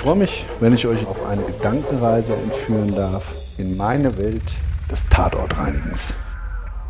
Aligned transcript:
Ich 0.00 0.04
freue 0.04 0.16
mich, 0.16 0.46
wenn 0.60 0.72
ich 0.72 0.86
euch 0.86 1.06
auf 1.06 1.26
eine 1.26 1.42
Gedankenreise 1.42 2.32
entführen 2.32 2.94
darf 2.94 3.34
in 3.58 3.76
meine 3.76 4.16
Welt 4.16 4.42
des 4.90 5.06
Tatortreinigens. 5.10 6.14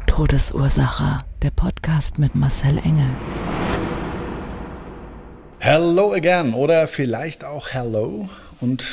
Todesursache. 0.06 1.19
Der 1.42 1.50
Podcast 1.50 2.20
mit 2.20 2.36
Marcel 2.36 2.78
Engel. 2.78 3.11
Hello 5.58 6.12
again 6.12 6.55
oder 6.55 6.86
vielleicht 6.86 7.42
auch 7.42 7.70
Hello 7.70 8.28
und 8.61 8.84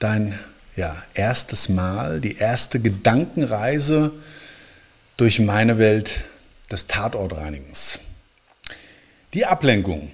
dein 0.00 0.38
ja, 0.76 0.94
erstes 1.14 1.70
Mal, 1.70 2.20
die 2.20 2.36
erste 2.36 2.78
Gedankenreise 2.78 4.12
durch 5.16 5.40
meine 5.40 5.78
Welt 5.78 6.24
des 6.70 6.88
Tatortreinigens. 6.88 8.00
Die 9.32 9.46
Ablenkung. 9.46 10.10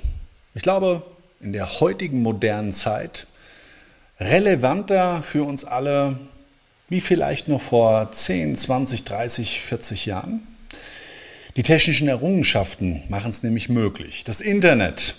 Ich 0.54 0.62
glaube, 0.62 1.02
in 1.40 1.52
der 1.52 1.80
heutigen 1.80 2.22
modernen 2.22 2.72
Zeit 2.72 3.26
relevanter 4.18 5.22
für 5.22 5.44
uns 5.44 5.64
alle 5.64 6.18
wie 6.88 7.00
vielleicht 7.00 7.48
noch 7.48 7.60
vor 7.60 8.12
10, 8.12 8.56
20, 8.56 9.04
30, 9.04 9.60
40 9.60 10.06
Jahren. 10.06 10.46
Die 11.56 11.62
technischen 11.62 12.06
Errungenschaften 12.08 13.02
machen 13.08 13.30
es 13.30 13.42
nämlich 13.42 13.68
möglich. 13.68 14.24
Das 14.24 14.40
Internet 14.40 15.16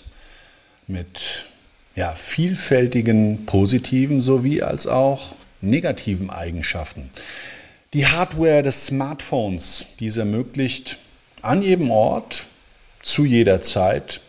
mit 0.86 1.46
ja, 1.94 2.14
vielfältigen 2.14 3.44
positiven 3.44 4.22
sowie 4.22 4.62
als 4.62 4.86
auch 4.86 5.34
negativen 5.60 6.30
Eigenschaften. 6.30 7.10
Die 7.92 8.06
Hardware 8.06 8.62
des 8.62 8.86
Smartphones, 8.86 9.86
die 9.98 10.06
es 10.06 10.16
ermöglicht, 10.16 10.98
an 11.42 11.62
jedem 11.62 11.90
Ort, 11.90 12.46
zu 13.02 13.24
jeder 13.24 13.60
Zeit, 13.60 14.20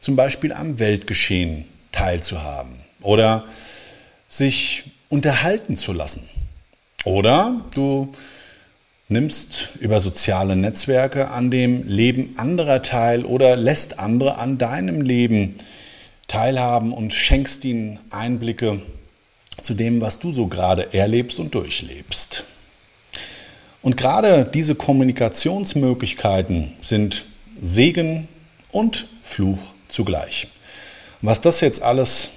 zum 0.00 0.16
Beispiel 0.16 0.52
am 0.52 0.78
Weltgeschehen 0.78 1.64
teilzuhaben 1.92 2.74
oder 3.00 3.44
sich 4.28 4.84
unterhalten 5.08 5.76
zu 5.76 5.92
lassen. 5.92 6.28
Oder 7.04 7.64
du 7.74 8.12
nimmst 9.08 9.70
über 9.80 10.00
soziale 10.00 10.54
Netzwerke 10.54 11.30
an 11.30 11.50
dem 11.50 11.86
Leben 11.86 12.34
anderer 12.36 12.82
teil 12.82 13.24
oder 13.24 13.56
lässt 13.56 13.98
andere 13.98 14.38
an 14.38 14.58
deinem 14.58 15.00
Leben 15.00 15.54
teilhaben 16.26 16.92
und 16.92 17.14
schenkst 17.14 17.64
ihnen 17.64 17.98
Einblicke 18.10 18.82
zu 19.62 19.74
dem, 19.74 20.00
was 20.00 20.18
du 20.18 20.32
so 20.32 20.46
gerade 20.46 20.92
erlebst 20.92 21.40
und 21.40 21.54
durchlebst. 21.54 22.44
Und 23.80 23.96
gerade 23.96 24.48
diese 24.52 24.74
Kommunikationsmöglichkeiten 24.74 26.74
sind 26.82 27.24
Segen 27.60 28.28
und 28.70 29.06
Fluch 29.22 29.58
zugleich. 29.88 30.48
Was 31.22 31.40
das 31.40 31.60
jetzt 31.60 31.82
alles 31.82 32.28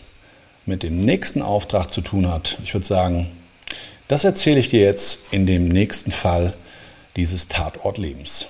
mit 0.65 0.83
dem 0.83 0.99
nächsten 0.99 1.41
Auftrag 1.41 1.91
zu 1.91 2.01
tun 2.01 2.31
hat, 2.31 2.57
ich 2.63 2.73
würde 2.73 2.85
sagen, 2.85 3.31
das 4.07 4.23
erzähle 4.23 4.59
ich 4.59 4.69
dir 4.69 4.81
jetzt 4.81 5.31
in 5.31 5.45
dem 5.45 5.67
nächsten 5.67 6.11
Fall 6.11 6.53
dieses 7.15 7.47
Tatortlebens. 7.47 8.47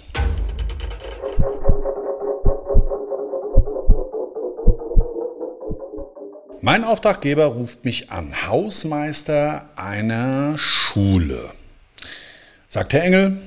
Mein 6.64 6.84
Auftraggeber 6.84 7.46
ruft 7.46 7.86
mich 7.86 8.12
an, 8.12 8.48
Hausmeister 8.48 9.68
einer 9.76 10.58
Schule. 10.58 11.52
Sagt 12.70 12.94
Herr 12.94 13.04
Engel, 13.04 13.42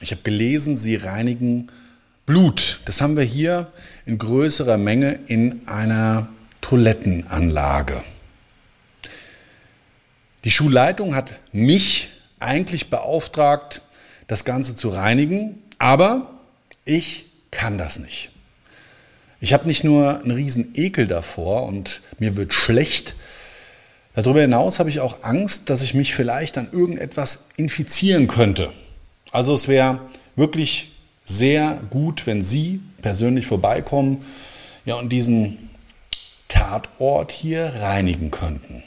ich 0.00 0.10
habe 0.10 0.22
gelesen, 0.22 0.76
Sie 0.76 0.96
reinigen 0.96 1.70
Blut. 2.26 2.80
Das 2.84 3.00
haben 3.00 3.16
wir 3.16 3.24
hier 3.24 3.72
in 4.08 4.16
größerer 4.16 4.78
Menge 4.78 5.20
in 5.26 5.68
einer 5.68 6.28
Toilettenanlage. 6.62 8.02
Die 10.44 10.50
Schulleitung 10.50 11.14
hat 11.14 11.30
mich 11.52 12.08
eigentlich 12.40 12.88
beauftragt, 12.88 13.82
das 14.26 14.46
Ganze 14.46 14.74
zu 14.74 14.88
reinigen, 14.88 15.62
aber 15.78 16.40
ich 16.86 17.26
kann 17.50 17.76
das 17.76 17.98
nicht. 17.98 18.30
Ich 19.40 19.52
habe 19.52 19.68
nicht 19.68 19.84
nur 19.84 20.20
einen 20.20 20.30
riesen 20.30 20.74
Ekel 20.74 21.06
davor 21.06 21.64
und 21.64 22.00
mir 22.18 22.34
wird 22.34 22.54
schlecht. 22.54 23.14
Darüber 24.14 24.40
hinaus 24.40 24.78
habe 24.78 24.88
ich 24.88 25.00
auch 25.00 25.22
Angst, 25.22 25.68
dass 25.68 25.82
ich 25.82 25.92
mich 25.92 26.14
vielleicht 26.14 26.56
an 26.56 26.70
irgendetwas 26.72 27.48
infizieren 27.56 28.26
könnte. 28.26 28.72
Also 29.32 29.54
es 29.54 29.68
wäre 29.68 30.00
wirklich 30.34 30.97
sehr 31.28 31.78
gut, 31.90 32.26
wenn 32.26 32.42
Sie 32.42 32.80
persönlich 33.02 33.46
vorbeikommen 33.46 34.24
ja, 34.84 34.94
und 34.96 35.10
diesen 35.10 35.70
Tatort 36.48 37.30
hier 37.30 37.74
reinigen 37.80 38.30
könnten. 38.30 38.82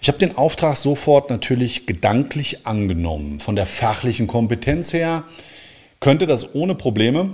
Ich 0.00 0.08
habe 0.08 0.18
den 0.18 0.36
Auftrag 0.36 0.76
sofort 0.76 1.30
natürlich 1.30 1.86
gedanklich 1.86 2.64
angenommen. 2.66 3.40
Von 3.40 3.56
der 3.56 3.66
fachlichen 3.66 4.28
Kompetenz 4.28 4.92
her 4.92 5.24
könnte 5.98 6.26
das 6.26 6.54
ohne 6.54 6.76
Probleme 6.76 7.30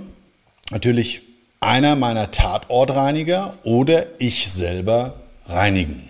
natürlich 0.71 1.21
einer 1.59 1.95
meiner 1.95 2.31
Tatortreiniger 2.31 3.57
oder 3.63 4.07
ich 4.17 4.51
selber 4.51 5.21
reinigen. 5.45 6.09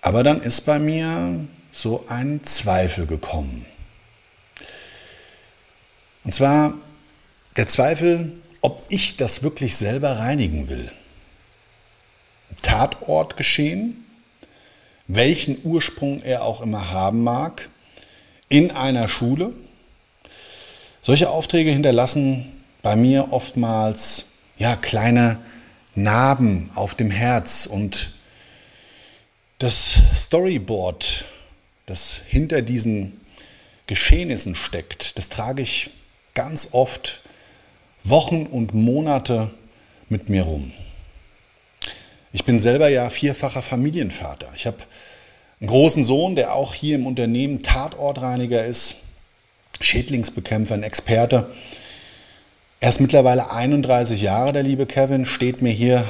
Aber 0.00 0.22
dann 0.22 0.40
ist 0.40 0.62
bei 0.62 0.78
mir 0.78 1.44
so 1.70 2.06
ein 2.08 2.42
Zweifel 2.42 3.06
gekommen. 3.06 3.66
Und 6.24 6.34
zwar 6.34 6.74
der 7.56 7.66
Zweifel, 7.66 8.32
ob 8.60 8.84
ich 8.88 9.16
das 9.16 9.42
wirklich 9.42 9.76
selber 9.76 10.18
reinigen 10.18 10.68
will. 10.68 10.90
Tatort 12.62 13.36
geschehen, 13.36 14.04
welchen 15.06 15.58
Ursprung 15.64 16.20
er 16.20 16.44
auch 16.44 16.60
immer 16.60 16.90
haben 16.90 17.22
mag, 17.22 17.68
in 18.48 18.70
einer 18.70 19.08
Schule. 19.08 19.52
Solche 21.02 21.30
Aufträge 21.30 21.70
hinterlassen 21.70 22.52
bei 22.82 22.96
mir 22.96 23.32
oftmals 23.32 24.26
ja 24.58 24.76
kleine 24.76 25.38
Narben 25.94 26.70
auf 26.74 26.94
dem 26.94 27.10
Herz 27.10 27.66
und 27.66 28.12
das 29.58 29.98
Storyboard, 30.14 31.24
das 31.86 32.22
hinter 32.26 32.62
diesen 32.62 33.20
Geschehnissen 33.86 34.54
steckt, 34.54 35.18
das 35.18 35.28
trage 35.28 35.62
ich 35.62 35.90
ganz 36.34 36.68
oft 36.72 37.20
Wochen 38.02 38.46
und 38.46 38.74
Monate 38.74 39.50
mit 40.08 40.28
mir 40.28 40.42
rum. 40.42 40.72
Ich 42.32 42.44
bin 42.44 42.60
selber 42.60 42.88
ja 42.88 43.10
vierfacher 43.10 43.62
Familienvater. 43.62 44.48
Ich 44.54 44.66
habe 44.66 44.78
einen 45.60 45.68
großen 45.68 46.04
Sohn, 46.04 46.36
der 46.36 46.54
auch 46.54 46.74
hier 46.74 46.94
im 46.94 47.06
Unternehmen 47.06 47.62
Tatortreiniger 47.62 48.64
ist, 48.64 48.96
Schädlingsbekämpfer, 49.80 50.74
ein 50.74 50.82
Experte. 50.82 51.50
Er 52.80 52.88
ist 52.88 53.00
mittlerweile 53.00 53.50
31 53.50 54.22
Jahre, 54.22 54.52
der 54.52 54.62
liebe 54.62 54.86
Kevin, 54.86 55.26
steht 55.26 55.60
mir 55.60 55.72
hier 55.72 56.06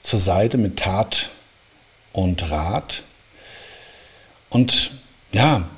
zur 0.00 0.18
Seite 0.18 0.56
mit 0.56 0.78
Tat 0.78 1.30
und 2.12 2.50
Rat. 2.50 3.02
Und 4.48 4.92
ja, 5.32 5.68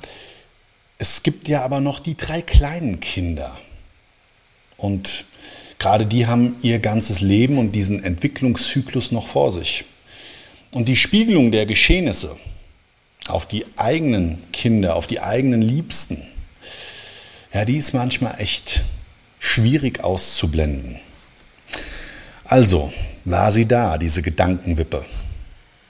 es 1.01 1.23
gibt 1.23 1.47
ja 1.47 1.63
aber 1.63 1.81
noch 1.81 1.99
die 1.99 2.15
drei 2.15 2.41
kleinen 2.41 2.99
Kinder. 2.99 3.57
Und 4.77 5.25
Gerade 5.81 6.05
die 6.05 6.27
haben 6.27 6.57
ihr 6.61 6.77
ganzes 6.77 7.21
Leben 7.21 7.57
und 7.57 7.71
diesen 7.71 8.03
Entwicklungszyklus 8.03 9.11
noch 9.11 9.27
vor 9.27 9.51
sich. 9.51 9.85
Und 10.69 10.87
die 10.87 10.95
Spiegelung 10.95 11.51
der 11.51 11.65
Geschehnisse 11.65 12.37
auf 13.27 13.47
die 13.47 13.65
eigenen 13.77 14.43
Kinder, 14.53 14.95
auf 14.95 15.07
die 15.07 15.21
eigenen 15.21 15.63
Liebsten, 15.63 16.21
ja, 17.51 17.65
die 17.65 17.77
ist 17.77 17.95
manchmal 17.95 18.39
echt 18.39 18.83
schwierig 19.39 20.03
auszublenden. 20.03 20.99
Also, 22.43 22.93
war 23.25 23.51
sie 23.51 23.65
da, 23.65 23.97
diese 23.97 24.21
Gedankenwippe? 24.21 25.03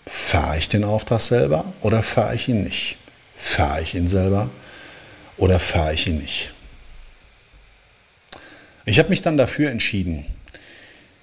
Fahre 0.08 0.58
ich 0.58 0.70
den 0.70 0.86
Auftrag 0.86 1.20
selber 1.20 1.66
oder 1.82 2.02
fahre 2.02 2.36
ich 2.36 2.48
ihn 2.48 2.62
nicht? 2.62 2.96
Fahre 3.36 3.82
ich 3.82 3.94
ihn 3.94 4.08
selber 4.08 4.50
oder 5.42 5.60
fahre 5.60 5.96
ich 5.96 6.08
ihn 6.08 6.20
nicht? 6.20 6.54
Ich 8.86 9.00
habe 9.00 9.10
mich 9.10 9.24
dann 9.24 9.38
dafür 9.38 9.72
entschieden, 9.72 10.26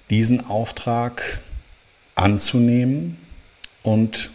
diesen 0.09 0.45
Auftrag 0.45 1.39
anzunehmen 2.15 3.17
und 3.81 4.29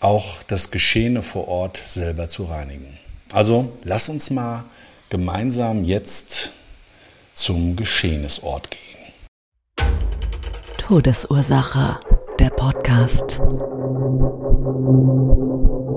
auch 0.00 0.44
das 0.44 0.70
Geschehene 0.70 1.22
vor 1.22 1.48
Ort 1.48 1.76
selber 1.76 2.28
zu 2.28 2.44
reinigen. 2.44 2.98
Also 3.32 3.76
lass 3.82 4.08
uns 4.08 4.30
mal 4.30 4.64
gemeinsam 5.10 5.82
jetzt 5.82 6.52
zum 7.32 7.74
Geschehnisort 7.74 8.70
gehen. 8.70 9.12
Todesursache, 10.76 11.98
der 12.38 12.50
Podcast. 12.50 13.40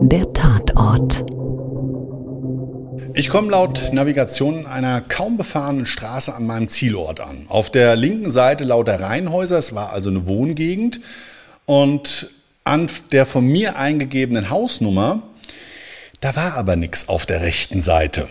Der 0.01 0.33
Tatort. 0.33 1.40
Ich 3.21 3.29
komme 3.29 3.51
laut 3.51 3.93
Navigation 3.93 4.65
einer 4.65 4.99
kaum 4.99 5.37
befahrenen 5.37 5.85
Straße 5.85 6.33
an 6.33 6.47
meinem 6.47 6.69
Zielort 6.69 7.19
an. 7.19 7.45
Auf 7.49 7.69
der 7.69 7.95
linken 7.95 8.31
Seite 8.31 8.63
lauter 8.63 8.99
Reihenhäuser, 8.99 9.59
es 9.59 9.75
war 9.75 9.93
also 9.93 10.09
eine 10.09 10.25
Wohngegend. 10.25 11.01
Und 11.67 12.31
an 12.63 12.89
der 13.11 13.27
von 13.27 13.45
mir 13.45 13.77
eingegebenen 13.77 14.49
Hausnummer, 14.49 15.21
da 16.19 16.35
war 16.35 16.55
aber 16.55 16.75
nichts 16.75 17.09
auf 17.09 17.27
der 17.27 17.43
rechten 17.43 17.79
Seite. 17.79 18.27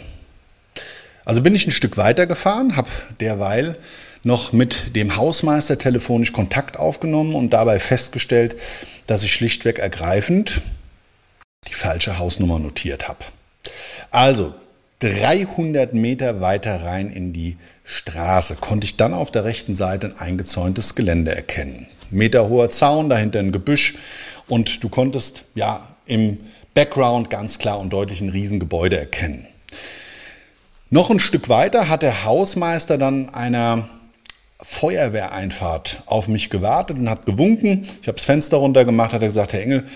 Also 1.25 1.41
bin 1.41 1.55
ich 1.55 1.69
ein 1.69 1.71
Stück 1.71 1.97
weiter 1.97 2.27
gefahren, 2.27 2.75
habe 2.75 2.91
derweil 3.21 3.77
noch 4.25 4.53
mit 4.53 4.97
dem 4.97 5.15
Hausmeister 5.15 5.79
telefonisch 5.79 6.33
Kontakt 6.33 6.81
aufgenommen 6.81 7.37
und 7.37 7.53
dabei 7.53 7.79
festgestellt, 7.79 8.57
dass 9.07 9.23
ich 9.23 9.33
schlichtweg 9.33 9.79
ergreifend 9.79 10.63
die 11.69 11.75
falsche 11.75 12.19
Hausnummer 12.19 12.59
notiert 12.59 13.07
habe. 13.07 13.25
Also 14.11 14.53
300 15.01 15.95
Meter 15.95 16.41
weiter 16.41 16.85
rein 16.85 17.11
in 17.11 17.33
die 17.33 17.57
Straße 17.85 18.57
konnte 18.57 18.85
ich 18.85 18.97
dann 18.97 19.15
auf 19.15 19.31
der 19.31 19.45
rechten 19.45 19.75
Seite 19.75 20.09
ein 20.09 20.19
eingezäuntes 20.19 20.95
Gelände 20.95 21.35
erkennen. 21.35 21.87
Meterhoher 22.11 22.71
Zaun, 22.71 23.09
dahinter 23.09 23.39
ein 23.39 23.51
Gebüsch 23.51 23.95
und 24.47 24.85
du 24.85 24.89
konntest 24.89 25.45
ja 25.55 25.89
im 26.07 26.39
Background 26.75 27.31
ganz 27.31 27.59
klar 27.59 27.81
und 27.81 27.93
deutlich 27.93 28.21
ein 28.21 28.29
Riesengebäude 28.29 28.99
erkennen. 28.99 29.47
Noch 30.91 31.09
ein 31.09 31.21
Stück 31.21 31.49
weiter 31.49 31.89
hat 31.89 32.03
der 32.03 32.25
Hausmeister 32.25 32.99
dann 32.99 33.31
einer 33.31 33.89
Feuerwehreinfahrt 34.63 36.03
auf 36.07 36.29
mich 36.29 36.51
gewartet 36.51 36.99
und 36.99 37.09
hat 37.09 37.25
gewunken. 37.25 37.83
Ich 38.03 38.09
habe 38.09 38.17
das 38.17 38.25
Fenster 38.27 38.59
runtergemacht, 38.59 39.15
hat 39.15 39.23
er 39.23 39.29
gesagt, 39.29 39.55
Herr 39.55 39.63
Engel, 39.63 39.87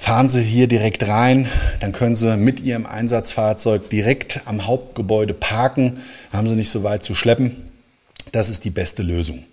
Fahren 0.00 0.30
Sie 0.30 0.42
hier 0.42 0.66
direkt 0.66 1.06
rein, 1.06 1.46
dann 1.80 1.92
können 1.92 2.16
Sie 2.16 2.34
mit 2.38 2.60
Ihrem 2.60 2.86
Einsatzfahrzeug 2.86 3.90
direkt 3.90 4.40
am 4.46 4.66
Hauptgebäude 4.66 5.34
parken, 5.34 6.00
haben 6.32 6.48
Sie 6.48 6.56
nicht 6.56 6.70
so 6.70 6.82
weit 6.82 7.04
zu 7.04 7.14
schleppen. 7.14 7.70
Das 8.32 8.48
ist 8.48 8.64
die 8.64 8.70
beste 8.70 9.02
Lösung. 9.02 9.44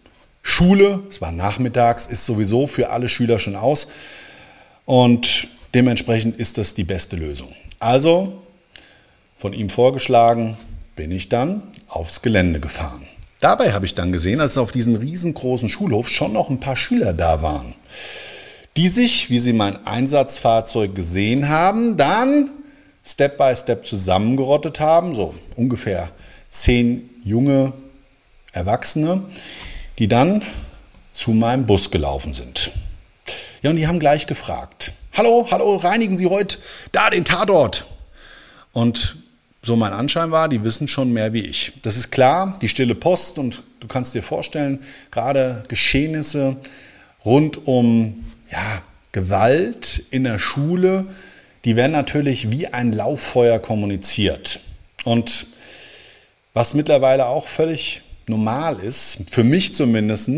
Schule, 0.41 1.03
es 1.09 1.19
war 1.19 1.33
nachmittags, 1.33 2.07
ist 2.07 2.25
sowieso 2.25 2.65
für 2.65 2.91
alle 2.91 3.09
Schüler 3.09 3.39
schon 3.39 3.57
aus 3.57 3.89
und 4.85 5.49
dementsprechend 5.75 6.39
ist 6.39 6.57
das 6.57 6.73
die 6.73 6.85
beste 6.85 7.17
Lösung. 7.17 7.53
Also 7.79 8.41
von 9.35 9.51
ihm 9.51 9.69
vorgeschlagen, 9.69 10.57
bin 10.95 11.11
ich 11.11 11.27
dann 11.27 11.61
aufs 11.89 12.21
Gelände 12.21 12.61
gefahren. 12.61 13.05
Dabei 13.41 13.73
habe 13.73 13.85
ich 13.85 13.95
dann 13.95 14.13
gesehen, 14.13 14.39
dass 14.39 14.57
auf 14.57 14.71
diesem 14.71 14.95
riesengroßen 14.95 15.67
Schulhof 15.67 16.07
schon 16.07 16.31
noch 16.31 16.49
ein 16.49 16.61
paar 16.61 16.77
Schüler 16.77 17.11
da 17.11 17.41
waren 17.41 17.75
die 18.77 18.87
sich, 18.89 19.31
wie 19.31 19.39
sie 19.39 19.53
mein 19.53 19.87
Einsatzfahrzeug 19.87 20.93
gesehen 20.93 21.49
haben, 21.49 21.97
dann 21.97 22.51
Step 23.03 23.37
by 23.37 23.53
Step 23.55 23.83
zusammengerottet 23.85 24.79
haben, 24.79 25.15
so 25.15 25.33
ungefähr 25.55 26.09
zehn 26.47 27.09
junge 27.23 27.73
Erwachsene, 28.51 29.23
die 29.97 30.07
dann 30.07 30.43
zu 31.11 31.31
meinem 31.31 31.65
Bus 31.65 31.89
gelaufen 31.89 32.35
sind. 32.35 32.71
Ja, 33.63 33.71
und 33.71 33.77
die 33.77 33.87
haben 33.87 33.99
gleich 33.99 34.27
gefragt, 34.27 34.93
hallo, 35.13 35.47
hallo, 35.49 35.77
reinigen 35.77 36.15
Sie 36.15 36.27
heute 36.27 36.59
da 36.91 37.09
den 37.09 37.25
Tatort? 37.25 37.87
Und 38.73 39.17
so 39.63 39.75
mein 39.75 39.91
Anschein 39.91 40.29
war, 40.29 40.49
die 40.49 40.63
wissen 40.63 40.87
schon 40.87 41.11
mehr 41.11 41.33
wie 41.33 41.41
ich. 41.41 41.73
Das 41.81 41.97
ist 41.97 42.11
klar, 42.11 42.59
die 42.61 42.69
stille 42.69 42.93
Post 42.93 43.39
und 43.39 43.63
du 43.79 43.87
kannst 43.87 44.13
dir 44.13 44.21
vorstellen, 44.21 44.83
gerade 45.09 45.63
Geschehnisse 45.67 46.57
rund 47.25 47.65
um 47.67 48.23
ja, 48.51 48.81
Gewalt 49.11 50.03
in 50.11 50.23
der 50.23 50.39
Schule, 50.39 51.07
die 51.65 51.75
werden 51.75 51.91
natürlich 51.91 52.51
wie 52.51 52.67
ein 52.67 52.91
Lauffeuer 52.91 53.59
kommuniziert. 53.59 54.59
Und 55.03 55.47
was 56.53 56.73
mittlerweile 56.73 57.27
auch 57.27 57.47
völlig 57.47 58.01
normal 58.27 58.79
ist, 58.79 59.19
für 59.29 59.43
mich 59.43 59.73
zumindest, 59.73 60.29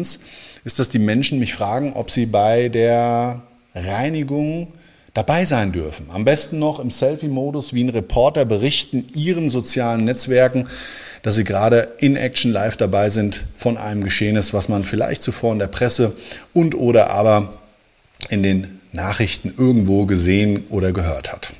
ist, 0.64 0.80
dass 0.80 0.90
die 0.90 1.00
Menschen 1.00 1.40
mich 1.40 1.54
fragen, 1.54 1.94
ob 1.94 2.12
sie 2.12 2.26
bei 2.26 2.70
der 2.70 3.42
Reinigung 3.76 4.74
dabei 5.14 5.46
sein 5.46 5.72
dürfen. 5.72 6.08
Am 6.12 6.26
besten 6.26 6.60
noch 6.60 6.80
im 6.80 6.92
Selfie-Modus 6.92 7.74
wie 7.74 7.84
ein 7.84 7.90
Reporter 7.90 8.46
berichten 8.46 9.08
ihren 9.14 9.50
sozialen 9.50 10.06
Netzwerken, 10.06 10.68
dass 11.22 11.36
sie 11.36 11.44
gerade 11.44 11.94
in 12.00 12.16
Action 12.16 12.52
Live 12.52 12.78
dabei 12.78 13.10
sind 13.10 13.46
von 13.56 13.78
einem 13.78 14.04
Geschehnis, 14.04 14.54
was 14.54 14.70
man 14.70 14.84
vielleicht 14.84 15.24
zuvor 15.24 15.54
in 15.54 15.60
der 15.60 15.68
Presse 15.68 16.16
und 16.54 16.76
oder 16.76 17.10
aber 17.10 17.59
in 18.27 18.44
den 18.44 18.81
Nachrichten 18.92 19.54
irgendwo 19.57 20.06
gesehen 20.06 20.66
oder 20.69 20.92
gehört 20.92 21.31
hat. 21.31 21.54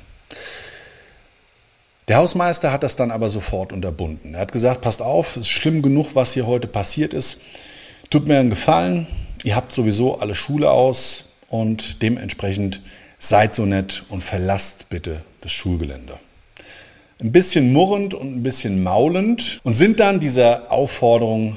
Der 2.08 2.16
Hausmeister 2.16 2.72
hat 2.72 2.82
das 2.82 2.96
dann 2.96 3.12
aber 3.12 3.30
sofort 3.30 3.72
unterbunden. 3.72 4.34
Er 4.34 4.40
hat 4.40 4.52
gesagt, 4.52 4.80
passt 4.80 5.00
auf, 5.00 5.36
es 5.36 5.42
ist 5.42 5.48
schlimm 5.48 5.80
genug, 5.80 6.14
was 6.14 6.34
hier 6.34 6.46
heute 6.46 6.66
passiert 6.66 7.14
ist. 7.14 7.40
Tut 8.10 8.26
mir 8.26 8.40
einen 8.40 8.50
Gefallen, 8.50 9.06
ihr 9.44 9.54
habt 9.54 9.72
sowieso 9.72 10.18
alle 10.18 10.34
Schule 10.34 10.70
aus 10.72 11.36
und 11.48 12.02
dementsprechend 12.02 12.80
seid 13.20 13.54
so 13.54 13.64
nett 13.64 14.02
und 14.08 14.24
verlasst 14.24 14.88
bitte 14.88 15.22
das 15.40 15.52
Schulgelände. 15.52 16.18
Ein 17.20 17.32
bisschen 17.32 17.72
murrend 17.72 18.14
und 18.14 18.34
ein 18.34 18.42
bisschen 18.42 18.82
maulend 18.82 19.60
und 19.62 19.74
sind 19.74 20.00
dann 20.00 20.18
dieser 20.18 20.72
Aufforderung 20.72 21.56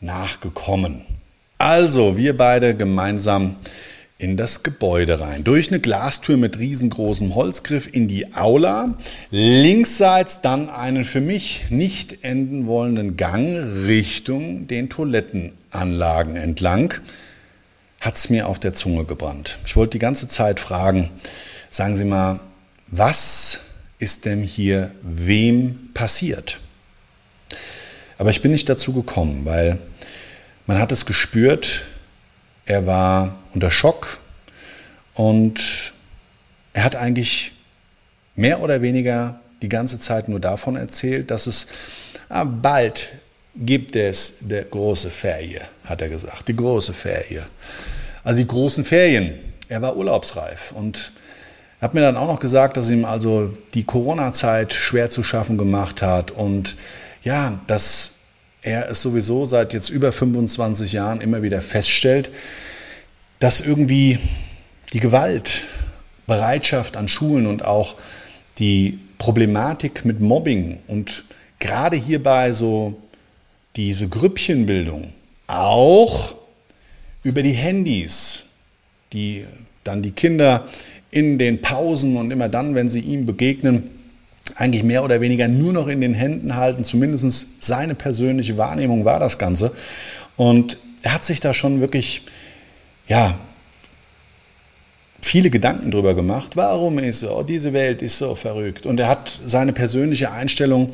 nachgekommen. 0.00 1.02
Also, 1.58 2.16
wir 2.16 2.36
beide 2.36 2.74
gemeinsam 2.74 3.56
in 4.18 4.36
das 4.36 4.62
Gebäude 4.62 5.20
rein. 5.20 5.44
Durch 5.44 5.68
eine 5.68 5.78
Glastür 5.78 6.36
mit 6.36 6.58
riesengroßem 6.58 7.34
Holzgriff 7.34 7.88
in 7.92 8.08
die 8.08 8.34
Aula. 8.34 8.94
Linksseits 9.30 10.40
dann 10.40 10.70
einen 10.70 11.04
für 11.04 11.20
mich 11.20 11.66
nicht 11.68 12.24
enden 12.24 12.66
wollenden 12.66 13.16
Gang 13.16 13.86
Richtung 13.86 14.66
den 14.68 14.88
Toilettenanlagen 14.88 16.36
entlang. 16.36 16.94
Hat's 18.00 18.30
mir 18.30 18.48
auf 18.48 18.58
der 18.58 18.72
Zunge 18.72 19.04
gebrannt. 19.04 19.58
Ich 19.66 19.76
wollte 19.76 19.92
die 19.92 19.98
ganze 19.98 20.28
Zeit 20.28 20.60
fragen, 20.60 21.10
sagen 21.70 21.96
Sie 21.96 22.04
mal, 22.04 22.40
was 22.88 23.60
ist 23.98 24.24
denn 24.24 24.42
hier 24.42 24.92
wem 25.02 25.90
passiert? 25.92 26.60
Aber 28.16 28.30
ich 28.30 28.40
bin 28.40 28.52
nicht 28.52 28.68
dazu 28.68 28.92
gekommen, 28.92 29.44
weil 29.44 29.78
man 30.66 30.78
hat 30.78 30.90
es 30.92 31.04
gespürt, 31.04 31.84
er 32.66 32.86
war 32.86 33.36
unter 33.54 33.70
Schock 33.70 34.18
und 35.14 35.92
er 36.74 36.84
hat 36.84 36.96
eigentlich 36.96 37.52
mehr 38.34 38.60
oder 38.60 38.82
weniger 38.82 39.40
die 39.62 39.68
ganze 39.68 39.98
Zeit 39.98 40.28
nur 40.28 40.40
davon 40.40 40.76
erzählt, 40.76 41.30
dass 41.30 41.46
es 41.46 41.68
ah, 42.28 42.44
bald 42.44 43.12
gibt 43.54 43.96
es 43.96 44.34
der 44.40 44.64
große 44.64 45.10
Ferie, 45.10 45.62
hat 45.84 46.02
er 46.02 46.10
gesagt, 46.10 46.48
die 46.48 46.56
große 46.56 46.92
Ferie. 46.92 47.44
Also 48.22 48.38
die 48.38 48.46
großen 48.46 48.84
Ferien. 48.84 49.34
Er 49.68 49.82
war 49.82 49.96
urlaubsreif 49.96 50.72
und 50.72 51.12
hat 51.80 51.94
mir 51.94 52.00
dann 52.00 52.16
auch 52.16 52.26
noch 52.26 52.40
gesagt, 52.40 52.76
dass 52.76 52.90
ihm 52.90 53.04
also 53.04 53.56
die 53.74 53.84
Corona-Zeit 53.84 54.74
schwer 54.74 55.10
zu 55.10 55.22
schaffen 55.22 55.58
gemacht 55.58 56.02
hat 56.02 56.30
und 56.30 56.76
ja, 57.22 57.60
dass 57.66 58.15
er 58.66 58.90
es 58.90 59.00
sowieso 59.00 59.46
seit 59.46 59.72
jetzt 59.72 59.90
über 59.90 60.12
25 60.12 60.92
Jahren 60.92 61.20
immer 61.20 61.42
wieder 61.42 61.62
feststellt, 61.62 62.30
dass 63.38 63.60
irgendwie 63.60 64.18
die 64.92 65.00
Gewaltbereitschaft 65.00 66.96
an 66.96 67.08
Schulen 67.08 67.46
und 67.46 67.64
auch 67.64 67.96
die 68.58 69.00
Problematik 69.18 70.04
mit 70.04 70.20
Mobbing 70.20 70.78
und 70.88 71.24
gerade 71.58 71.96
hierbei 71.96 72.52
so 72.52 73.00
diese 73.76 74.08
Grüppchenbildung 74.08 75.12
auch 75.46 76.34
über 77.22 77.42
die 77.42 77.52
Handys, 77.52 78.44
die 79.12 79.46
dann 79.84 80.02
die 80.02 80.12
Kinder 80.12 80.66
in 81.10 81.38
den 81.38 81.60
Pausen 81.60 82.16
und 82.16 82.30
immer 82.30 82.48
dann, 82.48 82.74
wenn 82.74 82.88
sie 82.88 83.00
ihm 83.00 83.26
begegnen, 83.26 83.90
eigentlich 84.54 84.84
mehr 84.84 85.04
oder 85.04 85.20
weniger 85.20 85.48
nur 85.48 85.72
noch 85.72 85.88
in 85.88 86.00
den 86.00 86.14
Händen 86.14 86.56
halten. 86.56 86.84
Zumindest 86.84 87.62
seine 87.62 87.94
persönliche 87.94 88.56
Wahrnehmung 88.56 89.04
war 89.04 89.18
das 89.18 89.38
Ganze. 89.38 89.72
Und 90.36 90.78
er 91.02 91.14
hat 91.14 91.24
sich 91.24 91.40
da 91.40 91.52
schon 91.52 91.80
wirklich, 91.80 92.22
ja, 93.08 93.34
viele 95.22 95.50
Gedanken 95.50 95.90
drüber 95.90 96.14
gemacht. 96.14 96.56
Warum 96.56 96.98
ist 96.98 97.20
so? 97.20 97.42
Diese 97.42 97.72
Welt 97.72 98.02
ist 98.02 98.18
so 98.18 98.34
verrückt. 98.34 98.86
Und 98.86 99.00
er 99.00 99.08
hat 99.08 99.38
seine 99.44 99.72
persönliche 99.72 100.32
Einstellung 100.32 100.92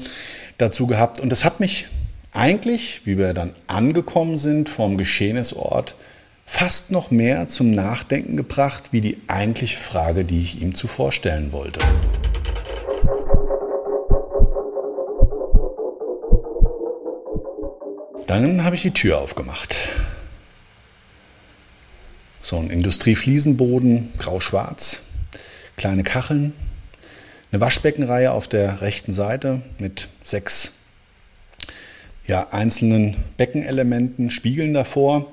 dazu 0.58 0.86
gehabt. 0.86 1.20
Und 1.20 1.30
das 1.30 1.44
hat 1.44 1.60
mich 1.60 1.86
eigentlich, 2.32 3.02
wie 3.04 3.18
wir 3.18 3.34
dann 3.34 3.52
angekommen 3.66 4.38
sind 4.38 4.68
vom 4.68 4.96
Geschehnisort, 4.96 5.94
fast 6.46 6.90
noch 6.90 7.10
mehr 7.10 7.48
zum 7.48 7.70
Nachdenken 7.70 8.36
gebracht, 8.36 8.84
wie 8.90 9.00
die 9.00 9.18
eigentliche 9.28 9.78
Frage, 9.78 10.24
die 10.24 10.40
ich 10.40 10.62
ihm 10.62 10.74
zuvor 10.74 11.12
stellen 11.12 11.52
wollte. 11.52 11.80
Dann 18.32 18.64
habe 18.64 18.76
ich 18.76 18.80
die 18.80 18.92
Tür 18.92 19.18
aufgemacht. 19.18 19.90
So 22.40 22.56
ein 22.56 22.70
Industriefliesenboden, 22.70 24.10
grau-schwarz, 24.16 25.02
kleine 25.76 26.02
Kacheln, 26.02 26.54
eine 27.50 27.60
Waschbeckenreihe 27.60 28.32
auf 28.32 28.48
der 28.48 28.80
rechten 28.80 29.12
Seite 29.12 29.60
mit 29.78 30.08
sechs 30.22 30.72
ja, 32.26 32.46
einzelnen 32.52 33.16
Beckenelementen, 33.36 34.30
Spiegeln 34.30 34.72
davor. 34.72 35.30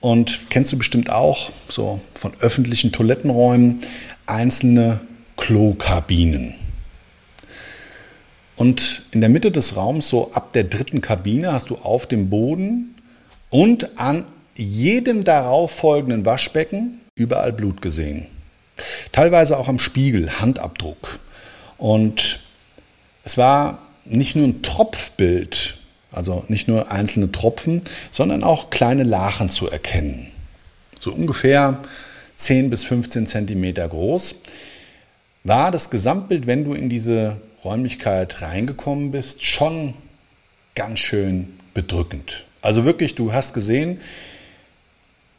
Und 0.00 0.48
kennst 0.48 0.72
du 0.72 0.78
bestimmt 0.78 1.10
auch 1.10 1.52
so 1.68 2.00
von 2.14 2.32
öffentlichen 2.40 2.92
Toilettenräumen 2.92 3.82
einzelne 4.24 5.00
Klokabinen. 5.36 6.54
Und 8.62 9.02
in 9.10 9.20
der 9.20 9.28
Mitte 9.28 9.50
des 9.50 9.74
Raums, 9.74 10.08
so 10.08 10.30
ab 10.34 10.52
der 10.52 10.62
dritten 10.62 11.00
Kabine, 11.00 11.52
hast 11.52 11.70
du 11.70 11.78
auf 11.78 12.06
dem 12.06 12.30
Boden 12.30 12.94
und 13.50 13.98
an 13.98 14.24
jedem 14.54 15.24
darauf 15.24 15.72
folgenden 15.72 16.24
Waschbecken 16.24 17.00
überall 17.16 17.52
Blut 17.52 17.82
gesehen. 17.82 18.28
Teilweise 19.10 19.58
auch 19.58 19.66
am 19.66 19.80
Spiegel, 19.80 20.40
Handabdruck. 20.40 21.18
Und 21.76 22.38
es 23.24 23.36
war 23.36 23.80
nicht 24.04 24.36
nur 24.36 24.46
ein 24.46 24.62
Tropfbild, 24.62 25.78
also 26.12 26.44
nicht 26.46 26.68
nur 26.68 26.92
einzelne 26.92 27.32
Tropfen, 27.32 27.82
sondern 28.12 28.44
auch 28.44 28.70
kleine 28.70 29.02
Lachen 29.02 29.50
zu 29.50 29.68
erkennen. 29.68 30.28
So 31.00 31.12
ungefähr 31.12 31.80
10 32.36 32.70
bis 32.70 32.84
15 32.84 33.26
Zentimeter 33.26 33.88
groß. 33.88 34.36
War 35.42 35.72
das 35.72 35.90
Gesamtbild, 35.90 36.46
wenn 36.46 36.62
du 36.62 36.74
in 36.74 36.88
diese 36.88 37.40
Räumlichkeit 37.64 38.42
reingekommen 38.42 39.10
bist, 39.10 39.44
schon 39.44 39.94
ganz 40.74 40.98
schön 40.98 41.58
bedrückend. 41.74 42.44
Also 42.60 42.84
wirklich, 42.84 43.14
du 43.14 43.32
hast 43.32 43.54
gesehen, 43.54 44.00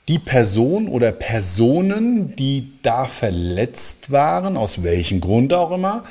die 0.07 0.19
Person 0.19 0.87
oder 0.87 1.11
Personen, 1.11 2.35
die 2.35 2.73
da 2.81 3.07
verletzt 3.07 4.11
waren, 4.11 4.57
aus 4.57 4.83
welchem 4.83 5.21
Grund 5.21 5.53
auch 5.53 5.71
immer, 5.71 6.03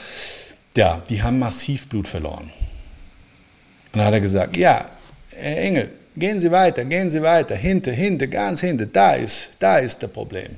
ja, 0.76 1.02
die 1.08 1.22
haben 1.22 1.38
massiv 1.38 1.88
Blut 1.88 2.08
verloren. 2.08 2.44
Und 2.44 3.98
dann 3.98 4.06
hat 4.06 4.14
er 4.14 4.20
gesagt, 4.20 4.56
ja, 4.56 4.86
Herr 5.34 5.58
Engel, 5.58 5.90
gehen 6.16 6.38
Sie 6.38 6.50
weiter, 6.50 6.84
gehen 6.86 7.10
Sie 7.10 7.20
weiter, 7.22 7.54
hinter, 7.54 7.92
hinter, 7.92 8.26
ganz 8.26 8.60
hinter, 8.60 8.86
da 8.86 9.14
ist, 9.14 9.50
da 9.58 9.78
ist 9.78 10.00
der 10.00 10.08
Problem. 10.08 10.56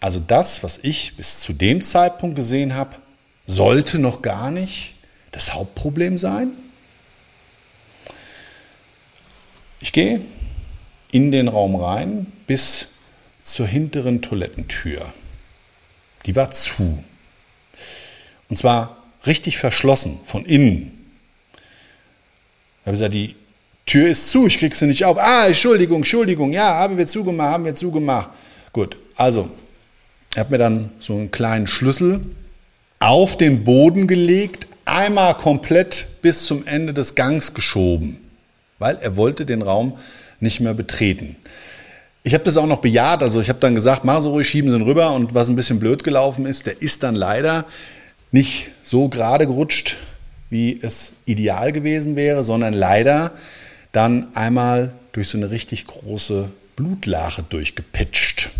Also 0.00 0.20
das, 0.20 0.62
was 0.62 0.78
ich 0.82 1.16
bis 1.16 1.40
zu 1.40 1.52
dem 1.52 1.82
Zeitpunkt 1.82 2.36
gesehen 2.36 2.74
habe, 2.74 2.96
sollte 3.48 3.98
noch 3.98 4.22
gar 4.22 4.52
nicht 4.52 4.94
das 5.32 5.54
Hauptproblem 5.54 6.18
sein? 6.18 6.52
Ich 9.80 9.92
gehe 9.92 10.20
in 11.10 11.32
den 11.32 11.48
Raum 11.48 11.74
rein 11.74 12.26
bis 12.46 12.90
zur 13.42 13.66
hinteren 13.66 14.22
Toilettentür. 14.22 15.12
Die 16.26 16.36
war 16.36 16.50
zu. 16.50 17.02
Und 18.50 18.56
zwar 18.56 19.02
richtig 19.26 19.58
verschlossen 19.58 20.20
von 20.24 20.44
innen. 20.44 20.92
Ich 21.54 22.86
habe 22.86 22.92
gesagt, 22.92 23.14
die 23.14 23.34
Tür 23.86 24.08
ist 24.08 24.28
zu, 24.28 24.46
ich 24.46 24.58
krieg 24.58 24.74
sie 24.74 24.86
nicht 24.86 25.04
auf. 25.04 25.16
Ah, 25.18 25.46
Entschuldigung, 25.46 25.98
Entschuldigung, 25.98 26.52
ja, 26.52 26.74
haben 26.74 26.98
wir 26.98 27.06
zugemacht, 27.06 27.52
haben 27.52 27.64
wir 27.64 27.74
zugemacht. 27.74 28.30
Gut, 28.72 28.96
also, 29.16 29.50
ich 30.32 30.38
habe 30.38 30.50
mir 30.50 30.58
dann 30.58 30.90
so 30.98 31.14
einen 31.14 31.30
kleinen 31.30 31.66
Schlüssel 31.66 32.20
auf 32.98 33.36
den 33.36 33.64
Boden 33.64 34.06
gelegt, 34.06 34.66
einmal 34.84 35.34
komplett 35.34 36.06
bis 36.22 36.44
zum 36.46 36.66
Ende 36.66 36.94
des 36.94 37.14
Gangs 37.14 37.54
geschoben, 37.54 38.18
weil 38.78 38.96
er 38.96 39.16
wollte 39.16 39.46
den 39.46 39.62
Raum 39.62 39.98
nicht 40.40 40.60
mehr 40.60 40.74
betreten. 40.74 41.36
Ich 42.22 42.34
habe 42.34 42.44
das 42.44 42.56
auch 42.56 42.66
noch 42.66 42.80
bejaht, 42.80 43.22
also 43.22 43.40
ich 43.40 43.48
habe 43.48 43.60
dann 43.60 43.74
gesagt, 43.74 44.04
machen 44.04 44.22
Sie 44.22 44.28
ruhig, 44.28 44.48
schieben 44.48 44.70
Sie 44.70 44.76
ihn 44.76 44.82
rüber 44.82 45.12
und 45.12 45.34
was 45.34 45.48
ein 45.48 45.56
bisschen 45.56 45.80
blöd 45.80 46.04
gelaufen 46.04 46.46
ist, 46.46 46.66
der 46.66 46.82
ist 46.82 47.02
dann 47.02 47.14
leider 47.14 47.64
nicht 48.30 48.70
so 48.82 49.08
gerade 49.08 49.46
gerutscht, 49.46 49.96
wie 50.50 50.78
es 50.80 51.14
ideal 51.24 51.72
gewesen 51.72 52.16
wäre, 52.16 52.44
sondern 52.44 52.74
leider 52.74 53.32
dann 53.92 54.28
einmal 54.34 54.92
durch 55.12 55.28
so 55.28 55.38
eine 55.38 55.50
richtig 55.50 55.86
große 55.86 56.48
Blutlache 56.76 57.42
durchgepitcht. 57.42 58.50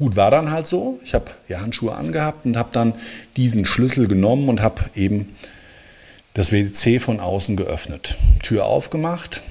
Gut, 0.00 0.16
war 0.16 0.30
dann 0.30 0.50
halt 0.50 0.66
so. 0.66 0.98
Ich 1.04 1.12
habe 1.12 1.30
die 1.50 1.56
Handschuhe 1.56 1.94
angehabt 1.94 2.46
und 2.46 2.56
habe 2.56 2.70
dann 2.72 2.94
diesen 3.36 3.66
Schlüssel 3.66 4.08
genommen 4.08 4.48
und 4.48 4.62
habe 4.62 4.80
eben 4.94 5.36
das 6.32 6.52
WC 6.52 7.00
von 7.00 7.20
außen 7.20 7.54
geöffnet. 7.54 8.16
Tür 8.42 8.64
aufgemacht. 8.64 9.42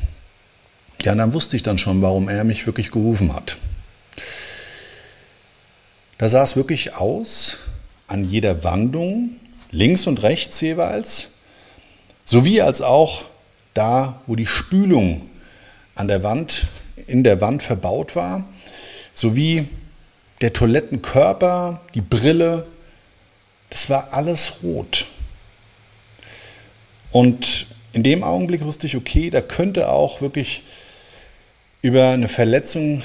Ja, 1.03 1.13
dann 1.13 1.35
wusste 1.35 1.55
ich 1.55 1.61
dann 1.61 1.77
schon, 1.77 2.01
warum 2.01 2.29
er 2.29 2.43
mich 2.45 2.65
wirklich 2.65 2.89
gerufen 2.89 3.35
hat. 3.35 3.59
Da 6.17 6.29
sah 6.29 6.41
es 6.41 6.55
wirklich 6.55 6.95
aus, 6.95 7.59
an 8.07 8.23
jeder 8.23 8.63
Wandung, 8.63 9.35
links 9.69 10.07
und 10.07 10.23
rechts 10.23 10.59
jeweils, 10.61 11.33
sowie 12.25 12.61
als 12.61 12.81
auch 12.81 13.25
da, 13.75 14.19
wo 14.25 14.35
die 14.35 14.47
Spülung 14.47 15.29
an 15.93 16.07
der 16.07 16.23
Wand, 16.23 16.65
in 17.05 17.23
der 17.23 17.39
Wand 17.39 17.61
verbaut 17.61 18.15
war, 18.15 18.45
sowie 19.13 19.67
der 20.41 20.53
Toilettenkörper, 20.53 21.81
die 21.95 22.01
Brille, 22.01 22.65
das 23.69 23.89
war 23.89 24.13
alles 24.13 24.63
rot. 24.63 25.05
Und 27.11 27.67
in 27.93 28.03
dem 28.03 28.23
Augenblick 28.23 28.63
wusste 28.63 28.87
ich, 28.87 28.95
okay, 28.95 29.29
da 29.29 29.41
könnte 29.41 29.89
auch 29.89 30.21
wirklich 30.21 30.63
über 31.81 32.09
eine 32.09 32.27
Verletzung 32.27 33.03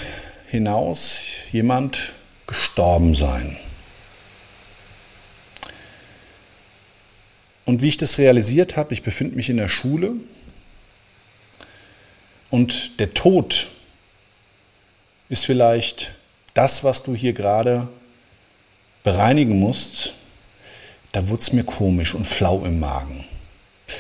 hinaus 0.48 1.22
jemand 1.52 2.14
gestorben 2.46 3.14
sein. 3.14 3.56
Und 7.64 7.80
wie 7.80 7.88
ich 7.88 7.96
das 7.96 8.18
realisiert 8.18 8.76
habe, 8.76 8.92
ich 8.92 9.02
befinde 9.02 9.36
mich 9.36 9.48
in 9.48 9.56
der 9.56 9.68
Schule 9.68 10.16
und 12.50 13.00
der 13.00 13.14
Tod 13.14 13.68
ist 15.28 15.46
vielleicht 15.46 16.12
das, 16.54 16.84
was 16.84 17.02
du 17.02 17.14
hier 17.14 17.32
gerade 17.32 17.88
bereinigen 19.02 19.58
musst, 19.58 20.14
da 21.12 21.28
wurde 21.28 21.42
es 21.42 21.52
mir 21.52 21.64
komisch 21.64 22.14
und 22.14 22.26
flau 22.26 22.64
im 22.64 22.80
Magen. 22.80 23.24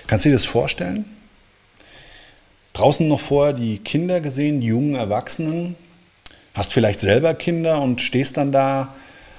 Kannst 0.06 0.24
du 0.24 0.30
dir 0.30 0.34
das 0.34 0.46
vorstellen? 0.46 1.04
Draußen 2.72 3.06
noch 3.06 3.20
vorher 3.20 3.52
die 3.52 3.78
Kinder 3.78 4.20
gesehen, 4.20 4.60
die 4.60 4.68
jungen 4.68 4.94
Erwachsenen. 4.94 5.76
Hast 6.54 6.72
vielleicht 6.72 7.00
selber 7.00 7.34
Kinder 7.34 7.80
und 7.82 8.00
stehst 8.00 8.36
dann 8.36 8.50
da 8.50 8.94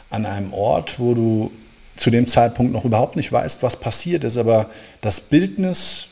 an 0.09 0.25
einem 0.25 0.53
Ort, 0.53 0.99
wo 0.99 1.13
du 1.13 1.51
zu 1.95 2.09
dem 2.09 2.27
Zeitpunkt 2.27 2.73
noch 2.73 2.85
überhaupt 2.85 3.15
nicht 3.15 3.31
weißt, 3.31 3.63
was 3.63 3.77
passiert 3.77 4.23
ist, 4.23 4.37
aber 4.37 4.69
das 5.01 5.21
Bildnis 5.21 6.09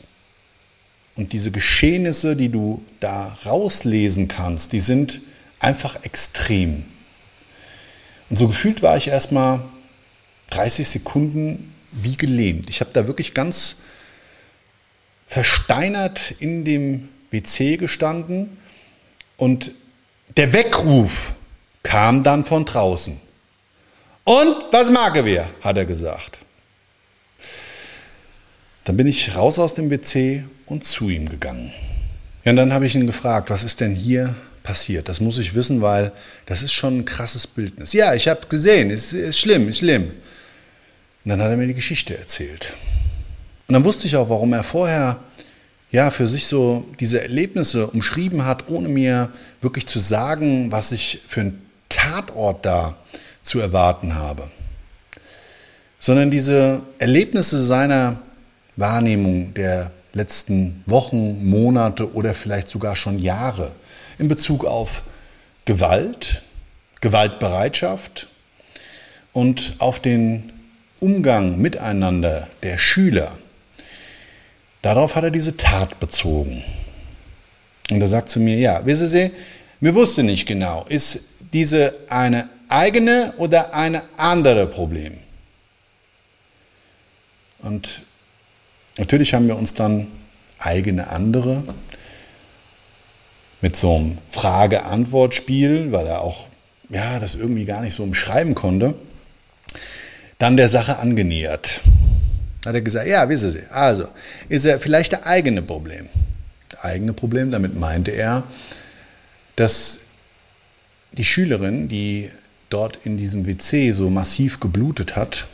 und 1.16 1.32
diese 1.32 1.50
Geschehnisse, 1.50 2.36
die 2.36 2.48
du 2.48 2.82
da 3.00 3.36
rauslesen 3.46 4.28
kannst, 4.28 4.72
die 4.72 4.80
sind 4.80 5.20
einfach 5.60 6.02
extrem. 6.02 6.84
Und 8.34 8.38
so 8.38 8.48
gefühlt 8.48 8.82
war 8.82 8.96
ich 8.96 9.06
erstmal 9.06 9.62
30 10.50 10.88
Sekunden 10.88 11.72
wie 11.92 12.16
gelähmt. 12.16 12.68
Ich 12.68 12.80
habe 12.80 12.90
da 12.92 13.06
wirklich 13.06 13.32
ganz 13.32 13.76
versteinert 15.28 16.34
in 16.40 16.64
dem 16.64 17.10
WC 17.30 17.76
gestanden 17.76 18.56
und 19.36 19.70
der 20.36 20.52
Weckruf 20.52 21.34
kam 21.84 22.24
dann 22.24 22.44
von 22.44 22.64
draußen. 22.64 23.20
Und 24.24 24.56
was 24.72 24.90
mag 24.90 25.14
wer, 25.24 25.48
hat 25.60 25.78
er 25.78 25.86
gesagt. 25.86 26.40
Dann 28.82 28.96
bin 28.96 29.06
ich 29.06 29.36
raus 29.36 29.60
aus 29.60 29.74
dem 29.74 29.90
WC 29.90 30.42
und 30.66 30.82
zu 30.82 31.08
ihm 31.08 31.28
gegangen. 31.28 31.72
Ja, 32.44 32.50
und 32.50 32.56
dann 32.56 32.72
habe 32.72 32.84
ich 32.84 32.96
ihn 32.96 33.06
gefragt, 33.06 33.50
was 33.50 33.62
ist 33.62 33.78
denn 33.78 33.94
hier 33.94 34.34
passiert? 34.64 35.08
Das 35.08 35.20
muss 35.20 35.38
ich 35.38 35.54
wissen, 35.54 35.80
weil 35.80 36.10
das 36.46 36.64
ist 36.64 36.72
schon 36.72 36.98
ein 36.98 37.04
krasses 37.04 37.46
Bildnis. 37.46 37.92
Ja, 37.92 38.14
ich 38.14 38.26
habe 38.26 38.48
gesehen, 38.48 38.90
ist, 38.90 39.12
ist 39.12 39.38
schlimm, 39.38 39.68
ist 39.68 39.78
schlimm. 39.78 40.10
Und 41.24 41.30
dann 41.30 41.40
hat 41.40 41.50
er 41.50 41.56
mir 41.56 41.68
die 41.68 41.74
Geschichte 41.74 42.18
erzählt. 42.18 42.74
Und 43.68 43.74
dann 43.74 43.84
wusste 43.84 44.08
ich 44.08 44.16
auch, 44.16 44.28
warum 44.28 44.52
er 44.52 44.64
vorher 44.64 45.20
ja 45.92 46.10
für 46.10 46.26
sich 46.26 46.46
so 46.46 46.84
diese 46.98 47.20
Erlebnisse 47.20 47.86
umschrieben 47.86 48.44
hat, 48.44 48.68
ohne 48.68 48.88
mir 48.88 49.30
wirklich 49.60 49.86
zu 49.86 50.00
sagen, 50.00 50.72
was 50.72 50.90
ich 50.90 51.20
für 51.28 51.42
einen 51.42 51.62
Tatort 51.88 52.66
da 52.66 52.96
zu 53.42 53.60
erwarten 53.60 54.16
habe. 54.16 54.50
Sondern 55.98 56.30
diese 56.30 56.82
Erlebnisse 56.98 57.62
seiner 57.62 58.20
Wahrnehmung 58.76 59.54
der 59.54 59.92
letzten 60.12 60.82
Wochen, 60.86 61.44
Monate 61.46 62.12
oder 62.12 62.34
vielleicht 62.34 62.68
sogar 62.68 62.96
schon 62.96 63.18
Jahre 63.18 63.72
in 64.18 64.28
Bezug 64.28 64.64
auf 64.64 65.04
Gewalt, 65.64 66.42
Gewaltbereitschaft 67.00 68.28
und 69.32 69.74
auf 69.78 70.00
den 70.00 70.52
Umgang 71.00 71.58
miteinander 71.58 72.48
der 72.62 72.78
Schüler. 72.78 73.36
Darauf 74.82 75.16
hat 75.16 75.24
er 75.24 75.30
diese 75.30 75.56
Tat 75.56 75.98
bezogen. 76.00 76.62
Und 77.90 78.00
er 78.00 78.08
sagt 78.08 78.28
zu 78.28 78.40
mir, 78.40 78.56
ja, 78.58 78.84
wissen 78.86 79.08
Sie, 79.08 79.30
mir 79.80 79.94
wusste 79.94 80.22
nicht 80.22 80.46
genau, 80.46 80.86
ist 80.88 81.24
diese 81.52 81.96
eine 82.08 82.48
eigene 82.68 83.34
oder 83.36 83.74
eine 83.74 84.02
andere 84.16 84.66
Problem? 84.66 85.18
Und 87.58 88.02
natürlich 88.98 89.34
haben 89.34 89.48
wir 89.48 89.56
uns 89.56 89.74
dann 89.74 90.10
eigene 90.58 91.08
andere 91.08 91.62
mit 93.64 93.76
so 93.76 93.96
einem 93.96 94.18
Frage-Antwort-Spiel, 94.28 95.90
weil 95.90 96.06
er 96.06 96.20
auch 96.20 96.48
ja, 96.90 97.18
das 97.18 97.34
irgendwie 97.34 97.64
gar 97.64 97.80
nicht 97.80 97.94
so 97.94 98.02
umschreiben 98.02 98.54
konnte, 98.54 98.94
dann 100.36 100.58
der 100.58 100.68
Sache 100.68 100.98
angenähert. 100.98 101.80
Hat 102.66 102.74
er 102.74 102.82
gesagt, 102.82 103.08
ja, 103.08 103.26
wissen 103.30 103.50
Sie, 103.50 103.62
also 103.70 104.06
ist 104.50 104.66
er 104.66 104.80
vielleicht 104.80 105.12
der 105.12 105.26
eigene 105.26 105.62
Problem. 105.62 106.10
Das 106.68 106.84
eigene 106.84 107.14
Problem, 107.14 107.50
damit 107.50 107.74
meinte 107.74 108.10
er, 108.10 108.42
dass 109.56 110.00
die 111.12 111.24
Schülerin, 111.24 111.88
die 111.88 112.30
dort 112.68 112.98
in 113.04 113.16
diesem 113.16 113.46
WC 113.46 113.92
so 113.92 114.10
massiv 114.10 114.60
geblutet 114.60 115.16
hat, 115.16 115.46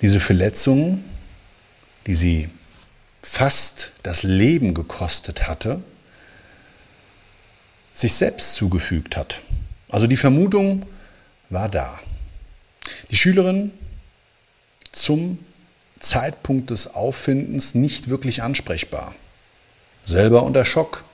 diese 0.00 0.18
Verletzung, 0.18 1.04
die 2.06 2.14
sie 2.14 2.48
fast 3.20 3.92
das 4.02 4.22
Leben 4.22 4.72
gekostet 4.72 5.46
hatte, 5.46 5.82
sich 7.92 8.12
selbst 8.12 8.54
zugefügt 8.54 9.16
hat. 9.16 9.42
Also 9.90 10.06
die 10.06 10.16
Vermutung 10.16 10.86
war 11.48 11.68
da. 11.68 11.98
Die 13.10 13.16
Schülerin 13.16 13.72
zum 14.92 15.38
Zeitpunkt 15.98 16.70
des 16.70 16.94
Auffindens 16.94 17.74
nicht 17.74 18.08
wirklich 18.08 18.42
ansprechbar. 18.42 19.14
Selber 20.04 20.42
unter 20.42 20.64
Schock, 20.64 21.04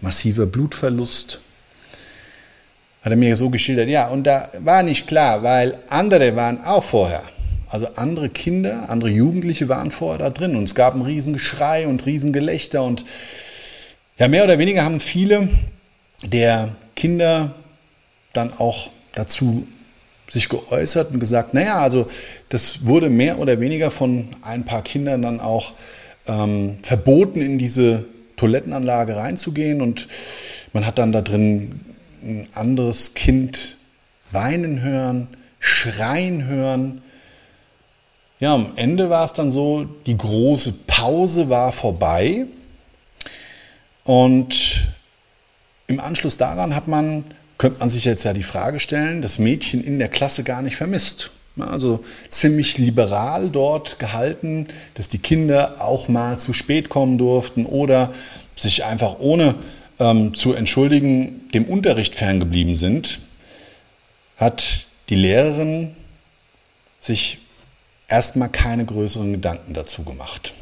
massiver 0.00 0.46
Blutverlust. 0.46 1.40
Hat 3.02 3.12
er 3.12 3.16
mir 3.16 3.34
so 3.34 3.50
geschildert, 3.50 3.88
ja, 3.88 4.08
und 4.08 4.24
da 4.24 4.48
war 4.58 4.82
nicht 4.82 5.06
klar, 5.06 5.42
weil 5.42 5.78
andere 5.88 6.36
waren 6.36 6.62
auch 6.62 6.84
vorher. 6.84 7.22
Also 7.68 7.86
andere 7.94 8.28
Kinder, 8.28 8.88
andere 8.90 9.10
Jugendliche 9.10 9.68
waren 9.68 9.90
vorher 9.90 10.18
da 10.18 10.30
drin 10.30 10.56
und 10.56 10.64
es 10.64 10.74
gab 10.74 10.94
ein 10.94 11.02
Riesengeschrei 11.02 11.86
und 11.86 12.04
Riesengelächter 12.04 12.82
und 12.82 13.04
ja, 14.18 14.28
mehr 14.28 14.44
oder 14.44 14.58
weniger 14.58 14.84
haben 14.84 15.00
viele 15.00 15.48
der 16.22 16.70
Kinder 16.96 17.54
dann 18.32 18.52
auch 18.52 18.90
dazu 19.14 19.66
sich 20.28 20.48
geäußert 20.48 21.12
und 21.12 21.20
gesagt, 21.20 21.54
naja, 21.54 21.78
also 21.80 22.06
das 22.48 22.86
wurde 22.86 23.10
mehr 23.10 23.38
oder 23.38 23.60
weniger 23.60 23.90
von 23.90 24.28
ein 24.42 24.64
paar 24.64 24.82
Kindern 24.82 25.22
dann 25.22 25.40
auch 25.40 25.72
ähm, 26.28 26.76
verboten, 26.82 27.40
in 27.40 27.58
diese 27.58 28.04
Toilettenanlage 28.36 29.16
reinzugehen 29.16 29.82
und 29.82 30.08
man 30.72 30.86
hat 30.86 30.98
dann 30.98 31.12
da 31.12 31.20
drin 31.20 31.80
ein 32.22 32.48
anderes 32.54 33.14
Kind 33.14 33.76
weinen 34.30 34.82
hören, 34.82 35.28
schreien 35.58 36.46
hören. 36.46 37.02
Ja, 38.38 38.54
am 38.54 38.72
Ende 38.76 39.10
war 39.10 39.24
es 39.24 39.32
dann 39.32 39.50
so, 39.50 39.84
die 40.06 40.16
große 40.16 40.72
Pause 40.86 41.50
war 41.50 41.72
vorbei 41.72 42.46
und 44.04 44.79
im 45.90 46.00
Anschluss 46.00 46.36
daran 46.36 46.74
hat 46.74 46.88
man 46.88 47.24
könnte 47.60 47.80
man 47.80 47.90
sich 47.90 48.06
jetzt 48.06 48.24
ja 48.24 48.32
die 48.32 48.42
Frage 48.42 48.80
stellen, 48.80 49.20
das 49.20 49.38
Mädchen 49.38 49.84
in 49.84 49.98
der 49.98 50.08
Klasse 50.08 50.44
gar 50.44 50.62
nicht 50.62 50.76
vermisst. 50.76 51.30
Also 51.58 52.02
ziemlich 52.30 52.78
liberal 52.78 53.50
dort 53.50 53.98
gehalten, 53.98 54.66
dass 54.94 55.08
die 55.08 55.18
Kinder 55.18 55.74
auch 55.78 56.08
mal 56.08 56.38
zu 56.38 56.54
spät 56.54 56.88
kommen 56.88 57.18
durften 57.18 57.66
oder 57.66 58.14
sich 58.56 58.86
einfach 58.86 59.18
ohne 59.18 59.56
ähm, 59.98 60.32
zu 60.32 60.54
entschuldigen 60.54 61.50
dem 61.52 61.66
Unterricht 61.66 62.14
ferngeblieben 62.14 62.76
sind, 62.76 63.20
hat 64.38 64.86
die 65.10 65.16
Lehrerin 65.16 65.94
sich 66.98 67.40
erstmal 68.08 68.48
keine 68.48 68.86
größeren 68.86 69.32
Gedanken 69.32 69.74
dazu 69.74 70.02
gemacht. 70.02 70.54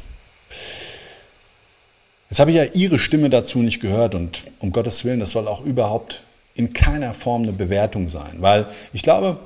Jetzt 2.29 2.39
habe 2.39 2.51
ich 2.51 2.57
ja 2.57 2.63
Ihre 2.63 2.99
Stimme 2.99 3.31
dazu 3.31 3.59
nicht 3.59 3.79
gehört 3.79 4.13
und 4.13 4.43
um 4.59 4.71
Gottes 4.71 5.03
Willen, 5.03 5.19
das 5.19 5.31
soll 5.31 5.47
auch 5.47 5.65
überhaupt 5.65 6.23
in 6.53 6.73
keiner 6.73 7.13
Form 7.15 7.41
eine 7.43 7.53
Bewertung 7.53 8.07
sein, 8.07 8.35
weil 8.37 8.67
ich 8.93 9.01
glaube, 9.01 9.39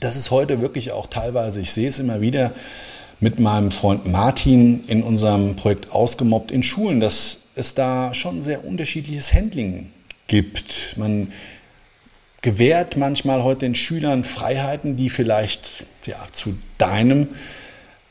das 0.00 0.16
ist 0.16 0.30
heute 0.30 0.60
wirklich 0.60 0.92
auch 0.92 1.06
teilweise, 1.06 1.60
ich 1.60 1.72
sehe 1.72 1.88
es 1.88 1.98
immer 1.98 2.20
wieder 2.20 2.52
mit 3.20 3.38
meinem 3.38 3.70
Freund 3.70 4.06
Martin 4.06 4.84
in 4.88 5.02
unserem 5.02 5.56
Projekt 5.56 5.92
Ausgemobbt 5.92 6.50
in 6.50 6.62
Schulen, 6.62 7.00
dass 7.00 7.44
es 7.54 7.74
da 7.74 8.12
schon 8.12 8.42
sehr 8.42 8.64
unterschiedliches 8.64 9.32
Handling 9.32 9.90
gibt. 10.26 10.94
Man 10.98 11.32
gewährt 12.42 12.96
manchmal 12.96 13.42
heute 13.42 13.60
den 13.60 13.74
Schülern 13.74 14.24
Freiheiten, 14.24 14.96
die 14.96 15.08
vielleicht 15.08 15.86
ja, 16.04 16.16
zu 16.32 16.58
deinem, 16.76 17.28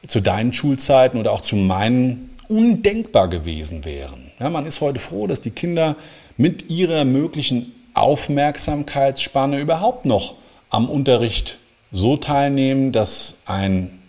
zu 0.08 0.22
deinen 0.22 0.54
Schulzeiten 0.54 1.20
oder 1.20 1.34
auch 1.34 1.42
zu 1.42 1.56
meinen 1.56 2.31
undenkbar 2.52 3.30
gewesen 3.30 3.86
wären. 3.86 4.32
Ja, 4.40 4.50
man 4.50 4.66
ist 4.66 4.82
heute 4.82 5.00
froh, 5.00 5.28
dass 5.28 5.42
die 5.42 5.52
Kinder 5.52 5.96
mit 6.38 6.70
ihrer 6.70 7.06
möglichen 7.06 7.72
Aufmerksamkeitsspanne 7.94 9.60
überhaupt 9.60 10.06
noch 10.06 10.36
am 10.70 10.90
Unterricht 10.90 11.58
so 11.92 12.18
teilnehmen, 12.18 12.92
dass 12.92 13.40
ein 13.46 14.00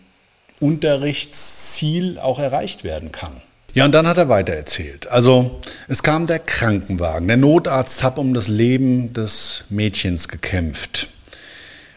Unterrichtsziel 0.60 2.18
auch 2.18 2.38
erreicht 2.38 2.84
werden 2.84 3.10
kann. 3.12 3.32
Ja, 3.74 3.86
und 3.86 3.92
dann 3.92 4.06
hat 4.06 4.18
er 4.18 4.28
weiter 4.28 4.52
erzählt. 4.52 5.08
Also 5.08 5.58
es 5.88 6.02
kam 6.02 6.26
der 6.26 6.38
Krankenwagen. 6.38 7.26
Der 7.26 7.38
Notarzt 7.38 8.02
hat 8.02 8.18
um 8.18 8.34
das 8.34 8.48
Leben 8.48 9.12
des 9.14 9.64
Mädchens 9.70 10.28
gekämpft. 10.28 11.08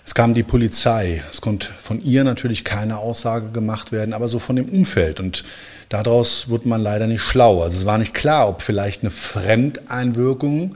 Es 0.05 0.13
kam 0.13 0.35
die 0.35 0.43
Polizei. 0.43 1.23
Es 1.31 1.41
konnte 1.41 1.69
von 1.81 1.99
ihr 1.99 2.23
natürlich 2.23 2.63
keine 2.63 2.99
Aussage 2.99 3.49
gemacht 3.49 3.91
werden, 3.91 4.13
aber 4.13 4.27
so 4.27 4.37
von 4.37 4.55
dem 4.55 4.69
Umfeld. 4.69 5.19
Und 5.19 5.43
daraus 5.89 6.47
wurde 6.47 6.69
man 6.69 6.81
leider 6.81 7.07
nicht 7.07 7.21
schlau. 7.21 7.63
Also 7.63 7.79
es 7.79 7.85
war 7.85 7.97
nicht 7.97 8.13
klar, 8.13 8.47
ob 8.47 8.61
vielleicht 8.61 9.01
eine 9.01 9.09
Fremdeinwirkung 9.09 10.75